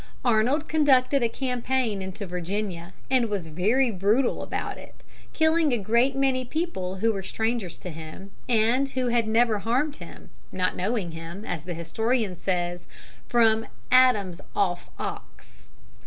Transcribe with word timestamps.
Arnold 0.25 0.67
conducted 0.67 1.21
a 1.21 1.29
campaign 1.29 2.01
into 2.01 2.25
Virginia, 2.25 2.93
and 3.11 3.29
was 3.29 3.45
very 3.45 3.91
brutal 3.91 4.41
about 4.41 4.79
it, 4.79 5.03
killing 5.31 5.71
a 5.71 5.77
great 5.77 6.15
many 6.15 6.43
people 6.43 6.95
who 6.95 7.13
were 7.13 7.21
strangers 7.21 7.77
to 7.77 7.91
him, 7.91 8.31
and 8.49 8.89
who 8.89 9.09
had 9.09 9.27
never 9.27 9.59
harmed 9.59 9.97
him, 9.97 10.31
not 10.51 10.75
knowing 10.75 11.11
him, 11.11 11.45
as 11.45 11.65
the 11.65 11.75
historian 11.75 12.35
says, 12.35 12.87
from 13.27 13.67
"Adam's 13.91 14.41
off 14.55 14.89
ox." 14.97 15.69